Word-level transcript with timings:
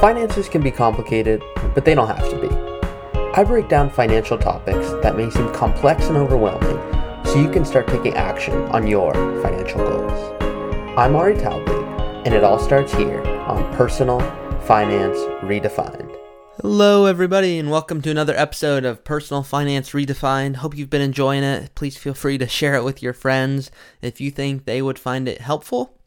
Finances 0.00 0.48
can 0.48 0.62
be 0.62 0.70
complicated, 0.70 1.42
but 1.74 1.84
they 1.84 1.94
don't 1.94 2.06
have 2.06 2.26
to 2.30 2.40
be. 2.40 2.48
I 3.34 3.44
break 3.44 3.68
down 3.68 3.90
financial 3.90 4.38
topics 4.38 4.92
that 5.02 5.14
may 5.14 5.28
seem 5.28 5.52
complex 5.52 6.06
and 6.06 6.16
overwhelming 6.16 6.78
so 7.26 7.38
you 7.38 7.50
can 7.50 7.66
start 7.66 7.86
taking 7.86 8.14
action 8.14 8.54
on 8.68 8.86
your 8.86 9.12
financial 9.42 9.76
goals. 9.80 10.42
I'm 10.96 11.14
Ari 11.14 11.34
Taubig, 11.34 12.24
and 12.24 12.34
it 12.34 12.42
all 12.42 12.58
starts 12.58 12.94
here 12.94 13.20
on 13.46 13.76
Personal 13.76 14.20
Finance 14.62 15.18
Redefined. 15.42 16.16
Hello, 16.62 17.04
everybody, 17.04 17.58
and 17.58 17.70
welcome 17.70 18.00
to 18.00 18.10
another 18.10 18.34
episode 18.38 18.86
of 18.86 19.04
Personal 19.04 19.42
Finance 19.42 19.90
Redefined. 19.90 20.56
Hope 20.56 20.74
you've 20.74 20.88
been 20.88 21.02
enjoying 21.02 21.42
it. 21.42 21.74
Please 21.74 21.98
feel 21.98 22.14
free 22.14 22.38
to 22.38 22.48
share 22.48 22.74
it 22.74 22.84
with 22.84 23.02
your 23.02 23.12
friends 23.12 23.70
if 24.00 24.18
you 24.18 24.30
think 24.30 24.64
they 24.64 24.80
would 24.80 24.98
find 24.98 25.28
it 25.28 25.42
helpful. 25.42 25.99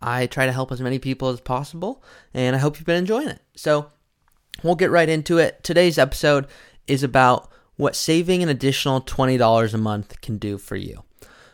I 0.00 0.26
try 0.26 0.46
to 0.46 0.52
help 0.52 0.70
as 0.72 0.80
many 0.80 0.98
people 0.98 1.28
as 1.28 1.40
possible, 1.40 2.02
and 2.34 2.54
I 2.54 2.58
hope 2.58 2.78
you've 2.78 2.86
been 2.86 2.96
enjoying 2.96 3.28
it. 3.28 3.40
So, 3.56 3.90
we'll 4.62 4.74
get 4.74 4.90
right 4.90 5.08
into 5.08 5.38
it. 5.38 5.62
Today's 5.62 5.98
episode 5.98 6.46
is 6.86 7.02
about 7.02 7.50
what 7.76 7.96
saving 7.96 8.42
an 8.42 8.48
additional 8.48 9.00
$20 9.00 9.74
a 9.74 9.78
month 9.78 10.20
can 10.20 10.36
do 10.38 10.58
for 10.58 10.76
you. 10.76 11.04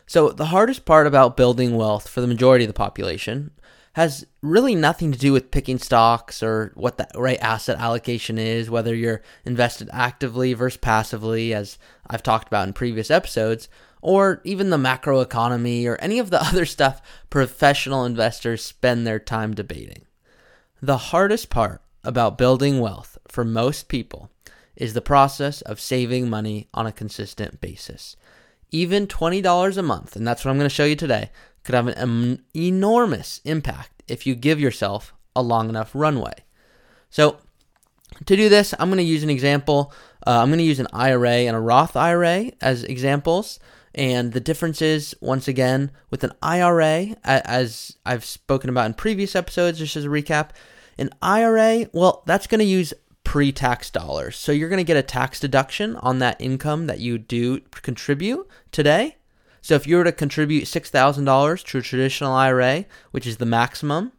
So, 0.07 0.29
the 0.29 0.45
hardest 0.45 0.85
part 0.85 1.07
about 1.07 1.37
building 1.37 1.75
wealth 1.75 2.07
for 2.07 2.21
the 2.21 2.27
majority 2.27 2.65
of 2.65 2.69
the 2.69 2.73
population 2.73 3.51
has 3.93 4.27
really 4.41 4.75
nothing 4.75 5.13
to 5.13 5.17
do 5.17 5.31
with 5.31 5.51
picking 5.51 5.79
stocks 5.79 6.43
or 6.43 6.73
what 6.75 6.97
the 6.97 7.07
right 7.15 7.39
asset 7.41 7.77
allocation 7.79 8.37
is, 8.37 8.69
whether 8.69 8.93
you're 8.93 9.21
invested 9.45 9.89
actively 9.93 10.53
versus 10.53 10.75
passively, 10.75 11.53
as 11.53 11.77
I've 12.05 12.21
talked 12.21 12.49
about 12.49 12.67
in 12.67 12.73
previous 12.73 13.09
episodes, 13.09 13.69
or 14.05 14.39
even 14.43 14.69
the 14.69 14.77
macroeconomy 14.77 15.87
or 15.87 15.95
any 15.95 16.19
of 16.19 16.29
the 16.29 16.39
other 16.47 16.63
stuff 16.63 17.01
professional 17.31 18.05
investors 18.05 18.63
spend 18.63 19.05
their 19.05 19.17
time 19.17 19.55
debating. 19.55 20.05
The 20.79 20.97
hardest 20.97 21.49
part 21.49 21.81
about 22.03 22.37
building 22.37 22.79
wealth 22.79 23.17
for 23.27 23.43
most 23.43 23.87
people 23.87 24.29
is 24.75 24.93
the 24.93 25.01
process 25.01 25.61
of 25.63 25.79
saving 25.79 26.29
money 26.29 26.67
on 26.71 26.85
a 26.85 26.91
consistent 26.91 27.59
basis. 27.59 28.15
Even 28.69 29.07
$20 29.07 29.77
a 29.77 29.81
month, 29.81 30.15
and 30.15 30.27
that's 30.27 30.45
what 30.45 30.51
I'm 30.51 30.57
going 30.57 30.69
to 30.69 30.75
show 30.75 30.85
you 30.85 30.95
today, 30.95 31.31
could 31.63 31.73
have 31.73 31.87
an 31.87 32.43
enormous 32.55 33.41
impact 33.43 34.03
if 34.07 34.27
you 34.27 34.35
give 34.35 34.59
yourself 34.59 35.15
a 35.35 35.41
long 35.41 35.67
enough 35.67 35.89
runway. 35.95 36.35
So, 37.09 37.37
to 38.25 38.35
do 38.35 38.49
this, 38.49 38.75
I'm 38.77 38.89
going 38.89 38.97
to 38.97 39.03
use 39.03 39.23
an 39.23 39.31
example. 39.31 39.91
Uh, 40.27 40.41
I'm 40.41 40.49
going 40.49 40.59
to 40.59 40.63
use 40.63 40.79
an 40.79 40.87
IRA 40.93 41.47
and 41.47 41.55
a 41.55 41.59
Roth 41.59 41.95
IRA 41.95 42.51
as 42.61 42.83
examples. 42.83 43.59
And 43.95 44.33
the 44.33 44.41
difference 44.41 44.81
is, 44.81 45.15
once 45.21 45.47
again, 45.47 45.89
with 46.09 46.23
an 46.25 46.33
IRA, 46.41 47.15
as 47.23 47.97
I've 48.05 48.25
spoken 48.25 48.69
about 48.69 48.87
in 48.87 48.93
previous 48.93 49.35
episodes, 49.35 49.79
just 49.79 49.95
as 49.95 50.03
a 50.03 50.09
recap, 50.09 50.49
an 50.97 51.09
IRA, 51.21 51.87
well, 51.93 52.21
that's 52.25 52.45
going 52.45 52.59
to 52.59 52.65
use 52.65 52.93
pre 53.23 53.53
tax 53.53 53.89
dollars. 53.89 54.35
So 54.35 54.51
you're 54.51 54.69
going 54.69 54.77
to 54.77 54.83
get 54.83 54.97
a 54.97 55.01
tax 55.01 55.39
deduction 55.39 55.95
on 55.97 56.19
that 56.19 56.39
income 56.41 56.87
that 56.87 56.99
you 56.99 57.17
do 57.17 57.61
contribute 57.81 58.47
today. 58.71 59.15
So 59.61 59.75
if 59.75 59.87
you 59.87 59.95
were 59.95 60.03
to 60.03 60.11
contribute 60.11 60.65
$6,000 60.65 61.63
to 61.63 61.77
a 61.77 61.81
traditional 61.81 62.33
IRA, 62.33 62.85
which 63.11 63.25
is 63.25 63.37
the 63.37 63.45
maximum, 63.45 64.11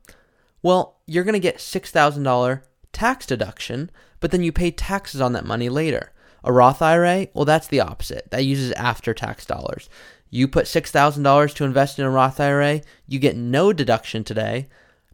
well, 0.62 0.98
you're 1.06 1.22
going 1.22 1.34
to 1.34 1.38
get 1.38 1.58
$6,000 1.58 2.62
tax 2.92 3.26
deduction, 3.26 3.90
but 4.20 4.30
then 4.30 4.42
you 4.42 4.52
pay 4.52 4.70
taxes 4.70 5.20
on 5.20 5.34
that 5.34 5.44
money 5.44 5.68
later. 5.68 6.12
A 6.46 6.52
Roth 6.52 6.80
IRA, 6.80 7.26
well, 7.34 7.44
that's 7.44 7.66
the 7.66 7.80
opposite. 7.80 8.30
That 8.30 8.44
uses 8.44 8.72
after 8.72 9.12
tax 9.12 9.44
dollars. 9.44 9.90
You 10.30 10.48
put 10.48 10.66
$6,000 10.66 11.54
to 11.54 11.64
invest 11.64 11.98
in 11.98 12.04
a 12.04 12.10
Roth 12.10 12.40
IRA, 12.40 12.82
you 13.06 13.18
get 13.18 13.36
no 13.36 13.72
deduction 13.72 14.24
today, 14.24 14.68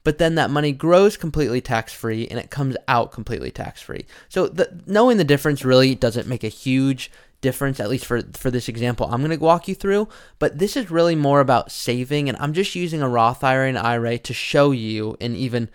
but 0.05 0.19
then 0.19 0.35
that 0.35 0.51
money 0.51 0.73
grows 0.73 1.17
completely 1.17 1.61
tax 1.61 1.93
free 1.93 2.27
and 2.29 2.39
it 2.39 2.51
comes 2.51 2.77
out 2.87 3.13
completely 3.13 3.51
tax 3.51 3.81
free. 3.81 4.05
So 4.29 4.47
the, 4.47 4.83
knowing 4.87 5.17
the 5.17 5.25
difference 5.25 5.65
really 5.65 5.95
doesn't 5.95 6.29
make 6.29 6.45
a 6.45 6.49
huge 6.49 7.11
difference, 7.41 7.81
at 7.81 7.91
least 7.91 8.07
for, 8.07 8.23
for 8.33 8.51
this 8.51 8.69
example 8.69 9.07
I'm 9.07 9.21
going 9.21 9.37
to 9.37 9.43
walk 9.43 9.69
you 9.69 9.75
through. 9.75 10.09
But 10.39 10.59
this 10.59 10.77
is 10.77 10.91
really 10.91 11.17
more 11.17 11.41
about 11.41 11.73
saving, 11.73 12.29
and 12.29 12.39
I'm 12.39 12.53
just 12.53 12.75
using 12.75 13.03
a 13.03 13.09
Roth 13.09 13.43
IRA 13.43 13.69
and 13.69 13.79
IRA 13.79 14.19
to 14.19 14.35
show 14.35 14.71
you 14.71 15.17
and 15.21 15.37
even 15.37 15.71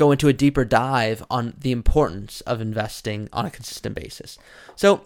go 0.00 0.12
into 0.12 0.28
a 0.28 0.32
deeper 0.32 0.64
dive 0.64 1.22
on 1.30 1.52
the 1.60 1.72
importance 1.72 2.40
of 2.42 2.58
investing 2.58 3.28
on 3.34 3.44
a 3.44 3.50
consistent 3.50 3.94
basis. 3.94 4.38
So, 4.74 5.04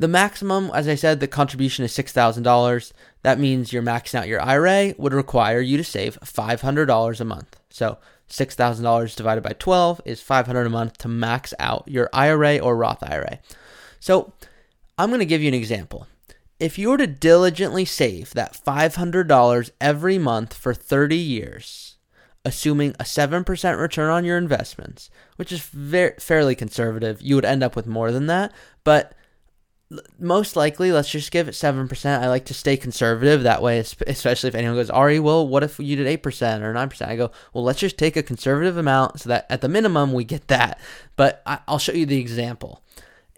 the 0.00 0.08
maximum, 0.08 0.72
as 0.74 0.88
I 0.88 0.96
said, 0.96 1.20
the 1.20 1.28
contribution 1.28 1.84
is 1.84 1.92
$6,000. 1.92 2.92
That 3.22 3.38
means 3.38 3.72
you're 3.72 3.82
maxing 3.84 4.16
out 4.16 4.26
your 4.26 4.42
IRA 4.42 4.94
would 4.98 5.14
require 5.14 5.60
you 5.60 5.76
to 5.76 5.84
save 5.84 6.18
$500 6.20 7.20
a 7.20 7.24
month. 7.24 7.60
So, 7.70 7.98
$6,000 8.28 9.14
divided 9.14 9.42
by 9.44 9.52
12 9.52 10.00
is 10.04 10.20
500 10.20 10.66
a 10.66 10.70
month 10.70 10.98
to 10.98 11.08
max 11.08 11.54
out 11.60 11.84
your 11.86 12.10
IRA 12.12 12.58
or 12.58 12.76
Roth 12.76 13.04
IRA. 13.04 13.38
So, 14.00 14.32
I'm 14.98 15.10
going 15.10 15.20
to 15.20 15.26
give 15.26 15.42
you 15.42 15.48
an 15.48 15.54
example. 15.54 16.08
If 16.58 16.76
you 16.76 16.90
were 16.90 16.98
to 16.98 17.06
diligently 17.06 17.84
save 17.84 18.34
that 18.34 18.58
$500 18.66 19.70
every 19.80 20.18
month 20.18 20.54
for 20.54 20.74
30 20.74 21.16
years, 21.16 21.95
assuming 22.46 22.92
a 22.92 23.02
7% 23.02 23.78
return 23.78 24.08
on 24.08 24.24
your 24.24 24.38
investments, 24.38 25.10
which 25.34 25.50
is 25.50 25.60
very, 25.60 26.14
fairly 26.20 26.54
conservative. 26.54 27.20
You 27.20 27.34
would 27.34 27.44
end 27.44 27.64
up 27.64 27.74
with 27.74 27.88
more 27.88 28.12
than 28.12 28.26
that, 28.28 28.52
but 28.84 29.14
most 30.18 30.54
likely, 30.54 30.92
let's 30.92 31.10
just 31.10 31.32
give 31.32 31.48
it 31.48 31.52
7%. 31.52 32.20
I 32.20 32.28
like 32.28 32.44
to 32.46 32.54
stay 32.54 32.76
conservative 32.76 33.42
that 33.42 33.62
way, 33.62 33.78
especially 33.80 34.48
if 34.48 34.54
anyone 34.54 34.76
goes, 34.76 34.90
Ari, 34.90 35.18
well, 35.18 35.46
what 35.46 35.64
if 35.64 35.80
you 35.80 35.96
did 35.96 36.22
8% 36.22 36.62
or 36.62 36.72
9%? 36.72 37.08
I 37.08 37.16
go, 37.16 37.32
well, 37.52 37.64
let's 37.64 37.80
just 37.80 37.98
take 37.98 38.16
a 38.16 38.22
conservative 38.22 38.76
amount 38.76 39.20
so 39.20 39.28
that 39.28 39.46
at 39.50 39.60
the 39.60 39.68
minimum 39.68 40.12
we 40.12 40.24
get 40.24 40.46
that. 40.48 40.80
But 41.16 41.42
I'll 41.46 41.78
show 41.78 41.92
you 41.92 42.06
the 42.06 42.20
example. 42.20 42.82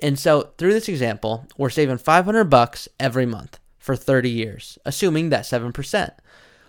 And 0.03 0.19
so 0.19 0.51
through 0.59 0.75
this 0.75 0.89
example, 0.89 1.47
we're 1.57 1.71
saving 1.71 1.99
500 1.99 2.45
bucks 2.45 2.89
every 3.01 3.27
month 3.27 3.59
for 3.79 3.97
30 3.97 4.31
years, 4.31 4.79
assuming 4.85 5.31
that 5.31 5.45
7%. 5.45 6.11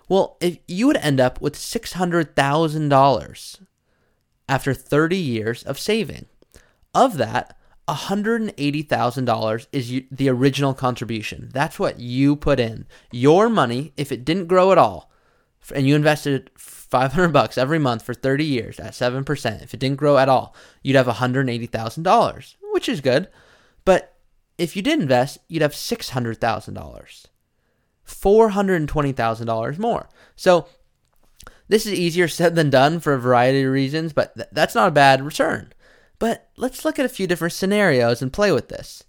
Well, 0.10 0.36
if 0.42 0.58
you 0.68 0.88
would 0.88 0.98
end 0.98 1.22
up 1.22 1.40
with 1.40 1.56
$600,000 1.56 3.60
after 4.50 4.74
30 4.74 5.16
years 5.16 5.64
of 5.64 5.80
saving. 5.80 6.26
Of 6.94 7.18
that, 7.18 7.56
$180,000 7.88 9.68
is 9.72 10.02
the 10.12 10.30
original 10.30 10.74
contribution. 10.74 11.50
That's 11.54 11.80
what 11.80 12.00
you 12.00 12.36
put 12.36 12.60
in. 12.60 12.88
Your 13.12 13.48
money, 13.48 13.94
if 13.96 14.12
it 14.12 14.26
didn't 14.26 14.48
grow 14.48 14.72
at 14.72 14.80
all, 14.80 15.12
and 15.74 15.88
you 15.88 15.96
invested 15.96 16.50
500 16.58 17.30
bucks 17.30 17.58
every 17.58 17.78
month 17.78 18.04
for 18.04 18.16
30 18.16 18.44
years 18.44 18.80
at 18.80 18.94
7%, 18.94 19.64
if 19.64 19.74
it 19.74 19.80
didn't 19.80 19.98
grow 19.98 20.18
at 20.18 20.30
all, 20.30 20.56
you'd 20.82 20.96
have 20.96 21.08
$180,000, 21.08 22.56
which 22.72 22.90
is 22.90 23.02
good. 23.02 23.28
But 23.86 24.16
if 24.58 24.76
you 24.76 24.82
did 24.82 25.00
invest, 25.00 25.38
you'd 25.48 25.62
have 25.62 25.74
$600,000. 25.74 27.26
$420,000 28.10 29.80
more. 29.80 30.10
So 30.36 30.68
this 31.68 31.86
is 31.86 31.94
easier 31.94 32.28
said 32.30 32.56
than 32.56 32.70
done 32.70 33.00
for 33.00 33.14
a 33.14 33.20
variety 33.20 33.64
of 33.64 33.72
reasons, 33.72 34.14
but 34.14 34.36
th- 34.36 34.50
that's 34.52 34.76
not 34.76 34.90
a 34.90 34.92
bad 34.92 35.24
return. 35.24 35.74
But 36.18 36.50
let's 36.58 36.84
look 36.84 37.00
at 37.00 37.06
a 37.06 37.10
few 37.10 37.28
different 37.28 37.54
scenarios 37.54 38.22
and 38.22 38.34
play 38.34 38.52
with 38.52 38.68
this. 38.68 39.04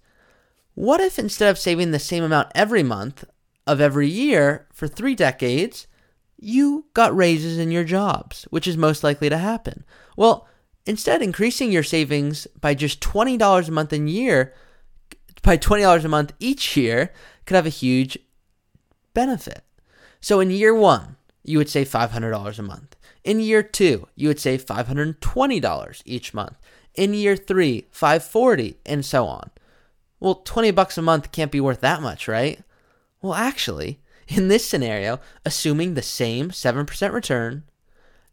What 0.75 1.01
if 1.01 1.19
instead 1.19 1.49
of 1.49 1.59
saving 1.59 1.91
the 1.91 1.99
same 1.99 2.23
amount 2.23 2.51
every 2.55 2.83
month 2.83 3.25
of 3.67 3.81
every 3.81 4.07
year 4.07 4.67
for 4.71 4.87
three 4.87 5.15
decades, 5.15 5.87
you 6.37 6.85
got 6.93 7.15
raises 7.15 7.57
in 7.57 7.71
your 7.71 7.83
jobs, 7.83 8.47
which 8.49 8.67
is 8.67 8.77
most 8.77 9.03
likely 9.03 9.29
to 9.29 9.37
happen? 9.37 9.83
Well, 10.15 10.47
instead 10.85 11.21
increasing 11.21 11.71
your 11.71 11.83
savings 11.83 12.47
by 12.59 12.73
just 12.73 13.01
$20 13.01 13.67
a 13.67 13.71
month 13.71 13.91
in 13.91 14.07
year, 14.07 14.53
by 15.43 15.57
$20 15.57 16.05
a 16.05 16.07
month 16.07 16.33
each 16.39 16.77
year, 16.77 17.11
could 17.45 17.55
have 17.55 17.65
a 17.65 17.69
huge 17.69 18.17
benefit. 19.13 19.63
So 20.19 20.39
in 20.39 20.51
year 20.51 20.73
one, 20.73 21.17
you 21.43 21.57
would 21.57 21.69
save 21.69 21.89
$500 21.89 22.59
a 22.59 22.61
month. 22.61 22.95
In 23.23 23.39
year 23.39 23.63
two, 23.63 24.07
you 24.15 24.27
would 24.27 24.39
save 24.39 24.65
$520 24.65 26.01
each 26.05 26.33
month. 26.33 26.57
In 26.95 27.13
year 27.13 27.35
three, 27.35 27.85
540 27.91 28.77
and 28.85 29.05
so 29.05 29.25
on. 29.25 29.51
Well, 30.19 30.35
20 30.35 30.71
bucks 30.71 30.97
a 30.97 31.01
month 31.01 31.31
can't 31.31 31.51
be 31.51 31.61
worth 31.61 31.81
that 31.81 32.01
much, 32.01 32.27
right? 32.27 32.61
Well, 33.21 33.33
actually, 33.33 33.99
in 34.27 34.47
this 34.47 34.65
scenario, 34.65 35.19
assuming 35.45 35.93
the 35.93 36.01
same 36.01 36.49
7% 36.49 37.13
return, 37.13 37.63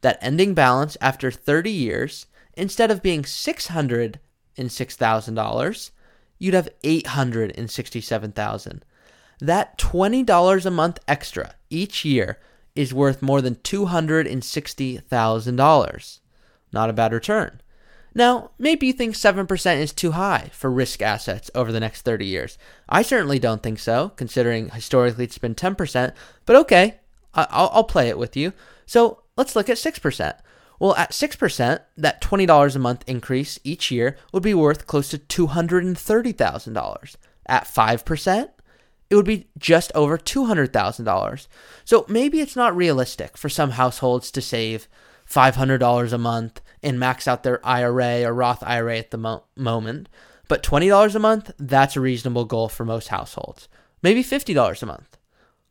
that 0.01 0.19
ending 0.21 0.55
balance 0.55 0.97
after 1.01 1.31
30 1.31 1.71
years, 1.71 2.27
instead 2.55 2.91
of 2.91 3.03
being 3.03 3.23
$606,000, 3.23 5.91
you'd 6.39 6.55
have 6.55 6.69
867,000 6.85 8.85
that 9.41 9.79
$20 9.79 10.67
a 10.67 10.71
month 10.71 10.99
extra 11.07 11.55
each 11.71 12.05
year 12.05 12.39
is 12.75 12.93
worth 12.95 13.23
more 13.23 13.43
than 13.43 13.57
$260,000. 13.57 16.21
Not 16.73 16.91
a 16.91 16.93
bad 16.93 17.13
return. 17.13 17.61
Now, 18.15 18.53
maybe 18.59 18.87
you 18.87 18.93
think 18.93 19.15
7% 19.15 19.79
is 19.79 19.93
too 19.93 20.13
high 20.13 20.51
for 20.53 20.71
risk 20.71 21.03
assets 21.03 21.51
over 21.55 21.71
the 21.71 21.81
next 21.81 22.03
30 22.03 22.27
years. 22.27 22.59
I 22.89 23.03
certainly 23.03 23.39
don't 23.39 23.63
think 23.63 23.79
so, 23.79 24.13
considering 24.17 24.71
historically 24.71 25.25
it's 25.25 25.39
been 25.39 25.55
10%, 25.55 26.15
but 26.47 26.57
okay, 26.57 27.01
I'll, 27.35 27.71
I'll 27.73 27.85
play 27.85 28.09
it 28.09 28.19
with 28.19 28.37
you. 28.37 28.53
So 28.87 29.23
let's 29.37 29.55
look 29.55 29.69
at 29.69 29.77
6%. 29.77 30.39
Well, 30.81 30.97
at 30.97 31.13
6%, 31.13 31.81
that 31.97 32.23
$20 32.23 32.77
a 32.77 32.79
month 32.79 33.05
increase 33.07 33.59
each 33.65 33.91
year 33.91 34.17
would 34.33 34.43
be 34.43 34.55
worth 34.55 34.87
close 34.87 35.11
to 35.11 35.19
$230,000. 35.19 37.17
At 37.47 37.65
5%, 37.65 38.49
it 39.11 39.17
would 39.17 39.25
be 39.25 39.49
just 39.59 39.91
over 39.95 40.19
$200,000. 40.19 41.47
So 41.85 42.05
maybe 42.09 42.41
it's 42.41 42.57
not 42.57 42.77
realistic 42.77 43.37
for 43.37 43.49
some 43.49 43.73
households 43.73 44.31
to 44.33 44.41
save 44.41 44.89
$500 45.29 46.13
a 46.13 46.19
month 46.19 46.61
and 46.83 46.99
max 46.99 47.27
out 47.27 47.43
their 47.43 47.65
IRA 47.67 48.25
or 48.25 48.33
Roth 48.33 48.63
IRA 48.63 48.99
at 48.99 49.11
the 49.11 49.19
mo- 49.19 49.45
moment, 49.57 50.09
but 50.49 50.63
$20 50.63 51.15
a 51.15 51.19
month, 51.19 51.51
that's 51.59 51.97
a 51.97 52.01
reasonable 52.01 52.45
goal 52.45 52.69
for 52.69 52.85
most 52.85 53.09
households. 53.09 53.69
Maybe 54.03 54.23
$50 54.23 54.83
a 54.83 54.87
month. 54.87 55.19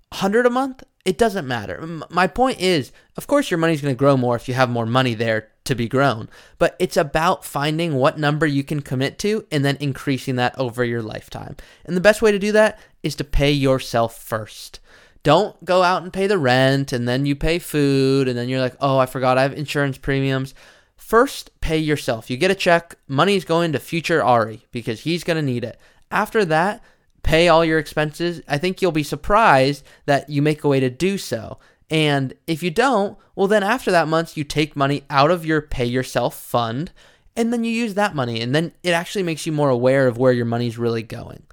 100 0.09 0.45
a 0.45 0.49
month, 0.49 0.83
it 1.03 1.17
doesn't 1.17 1.47
matter. 1.47 1.81
My 2.09 2.27
point 2.27 2.59
is, 2.59 2.91
of 3.17 3.27
course, 3.27 3.49
your 3.49 3.57
money's 3.57 3.81
going 3.81 3.93
to 3.93 3.97
grow 3.97 4.15
more 4.15 4.35
if 4.35 4.47
you 4.47 4.53
have 4.53 4.69
more 4.69 4.85
money 4.85 5.13
there 5.13 5.49
to 5.65 5.75
be 5.75 5.87
grown, 5.87 6.29
but 6.59 6.75
it's 6.79 6.95
about 6.95 7.43
finding 7.43 7.95
what 7.95 8.17
number 8.17 8.45
you 8.45 8.63
can 8.63 8.81
commit 8.81 9.19
to 9.19 9.45
and 9.51 9.65
then 9.65 9.77
increasing 9.79 10.37
that 10.37 10.57
over 10.57 10.83
your 10.83 11.01
lifetime. 11.01 11.57
And 11.85 11.95
the 11.95 12.01
best 12.01 12.21
way 12.21 12.31
to 12.31 12.39
do 12.39 12.51
that 12.53 12.79
is 13.07 13.15
to 13.15 13.23
pay 13.23 13.51
yourself 13.51 14.17
first. 14.17 14.79
Don't 15.23 15.63
go 15.65 15.83
out 15.83 16.03
and 16.03 16.13
pay 16.13 16.27
the 16.27 16.37
rent 16.37 16.93
and 16.93 17.07
then 17.07 17.25
you 17.25 17.35
pay 17.35 17.59
food 17.59 18.27
and 18.27 18.37
then 18.37 18.47
you're 18.47 18.61
like, 18.61 18.77
oh, 18.79 18.97
I 18.97 19.05
forgot 19.05 19.37
I 19.37 19.41
have 19.41 19.53
insurance 19.53 19.97
premiums. 19.97 20.53
First, 20.95 21.59
pay 21.59 21.77
yourself. 21.77 22.29
You 22.29 22.37
get 22.37 22.51
a 22.51 22.55
check, 22.55 22.95
money's 23.07 23.45
going 23.45 23.71
to 23.71 23.79
future 23.79 24.23
Ari 24.23 24.65
because 24.71 25.01
he's 25.01 25.23
going 25.23 25.37
to 25.37 25.41
need 25.41 25.63
it. 25.63 25.79
After 26.11 26.45
that, 26.45 26.83
pay 27.23 27.47
all 27.47 27.65
your 27.65 27.79
expenses, 27.79 28.41
I 28.47 28.57
think 28.57 28.81
you'll 28.81 28.91
be 28.91 29.03
surprised 29.03 29.83
that 30.05 30.29
you 30.29 30.41
make 30.41 30.63
a 30.63 30.67
way 30.67 30.79
to 30.79 30.89
do 30.89 31.17
so. 31.17 31.59
And 31.89 32.33
if 32.45 32.61
you 32.61 32.71
don't, 32.71 33.17
well, 33.35 33.47
then 33.47 33.63
after 33.63 33.91
that 33.91 34.07
month, 34.07 34.37
you 34.37 34.43
take 34.43 34.75
money 34.75 35.03
out 35.09 35.31
of 35.31 35.45
your 35.45 35.61
pay 35.61 35.85
yourself 35.85 36.35
fund 36.39 36.91
and 37.35 37.53
then 37.53 37.63
you 37.63 37.71
use 37.71 37.93
that 37.93 38.15
money. 38.15 38.41
And 38.41 38.53
then 38.53 38.73
it 38.83 38.91
actually 38.91 39.23
makes 39.23 39.45
you 39.45 39.51
more 39.51 39.69
aware 39.69 40.07
of 40.07 40.17
where 40.17 40.33
your 40.33 40.45
money's 40.45 40.77
really 40.77 41.03
going. 41.03 41.43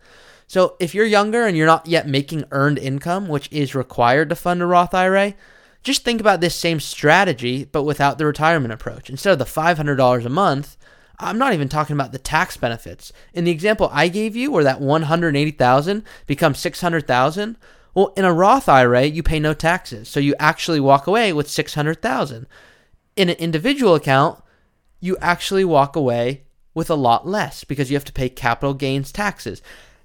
So 0.47 0.77
if 0.81 0.95
you're 0.95 1.07
younger 1.07 1.47
and 1.47 1.57
you're 1.57 1.67
not 1.67 1.87
yet 1.87 2.09
making 2.09 2.45
earned 2.51 2.79
income, 2.79 3.29
which 3.29 3.49
is 3.51 3.75
required 3.75 4.29
to 4.29 4.37
fund 4.37 4.63
a 4.63 4.67
Roth 4.67 4.95
IRA, 4.95 5.35
just 5.83 6.05
think 6.05 6.21
about 6.21 6.41
this 6.41 6.55
same 6.55 6.81
strategy, 6.81 7.65
but 7.65 7.85
without 7.85 8.19
the 8.19 8.27
retirement 8.27 8.73
approach. 8.73 9.11
Instead 9.11 9.33
of 9.33 9.39
the 9.39 9.45
$500 9.45 10.25
a 10.25 10.29
month, 10.29 10.77
I'm 11.19 11.39
not 11.39 11.53
even 11.53 11.69
talking 11.69 11.95
about 11.95 12.13
the 12.13 12.19
tax 12.19 12.57
benefits. 12.57 13.13
In 13.33 13.45
the 13.45 13.51
example 13.51 13.91
I 13.93 14.09
gave 14.09 14.35
you, 14.35 14.51
where 14.51 14.65
that 14.65 14.81
180,000 14.81 16.03
becomes 16.27 16.59
600,000, 16.59 17.57
well, 17.95 18.13
in 18.17 18.25
a 18.25 18.33
Roth 18.33 18.69
IRA, 18.69 19.05
you 19.05 19.23
pay 19.23 19.39
no 19.39 19.55
taxes, 19.55 20.09
so 20.09 20.19
you 20.19 20.35
actually 20.41 20.81
walk 20.81 21.07
away 21.07 21.33
with 21.33 21.49
600,000. 21.49 22.47
In 23.17 23.29
an 23.29 23.37
individual 23.37 23.95
account, 23.95 24.43
you 25.01 25.17
actually 25.21 25.65
walk 25.65 25.95
away 25.95 26.43
with 26.75 26.91
a 26.91 26.97
lot 26.97 27.27
less 27.29 27.63
because 27.63 27.91
you 27.91 27.97
have 27.97 28.05
to 28.05 28.13
pay 28.13 28.29
capital 28.29 28.75
gains 28.75 29.13
taxes. 29.13 29.63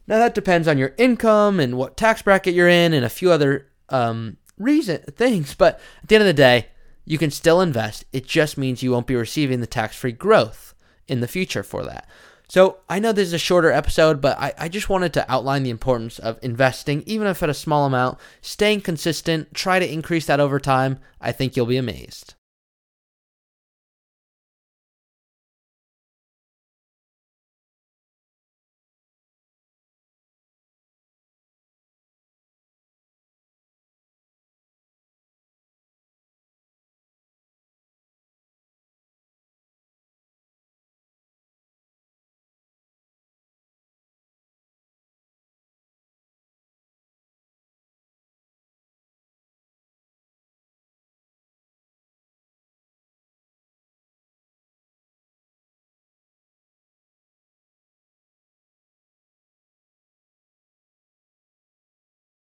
Now 0.10 0.18
that 0.18 0.34
depends 0.34 0.68
on 0.68 0.80
your 0.80 0.96
income 0.98 1.60
and 1.60 1.78
what 1.78 1.96
tax 1.96 2.24
bracket 2.24 2.56
you're 2.56 2.68
in, 2.68 2.94
and 2.94 3.06
a 3.06 3.10
few 3.10 3.32
other 3.32 3.68
um, 3.90 4.38
reason 4.58 5.04
things. 5.16 5.54
But 5.54 5.80
at 6.02 6.10
the 6.10 6.16
end 6.16 6.24
of 6.24 6.28
the 6.28 6.34
day, 6.34 6.68
you 7.06 7.20
can 7.20 7.30
still 7.30 7.62
invest. 7.62 8.06
It 8.12 8.26
just 8.26 8.58
means 8.58 8.82
you 8.82 8.92
won't 8.92 9.08
be 9.08 9.16
receiving 9.16 9.62
the 9.62 9.68
tax-free 9.68 10.14
growth 10.14 10.74
in 11.08 11.22
the 11.22 11.28
future 11.28 11.64
for 11.64 11.86
that. 11.86 12.10
So 12.48 12.80
I 12.90 12.98
know 12.98 13.12
this 13.12 13.28
is 13.28 13.34
a 13.34 13.38
shorter 13.38 13.72
episode, 13.72 14.20
but 14.20 14.40
I, 14.40 14.54
I 14.58 14.68
just 14.70 14.90
wanted 14.90 15.14
to 15.14 15.32
outline 15.32 15.62
the 15.62 15.70
importance 15.70 16.18
of 16.18 16.40
investing, 16.42 17.04
even 17.06 17.28
if 17.28 17.44
at 17.44 17.50
a 17.50 17.54
small 17.54 17.86
amount, 17.86 18.18
staying 18.42 18.82
consistent, 18.82 19.54
try 19.54 19.78
to 19.78 19.92
increase 19.92 20.26
that 20.26 20.40
over 20.40 20.60
time. 20.60 20.98
I 21.22 21.32
think 21.32 21.56
you'll 21.56 21.68
be 21.68 21.78
amazed. 21.78 22.34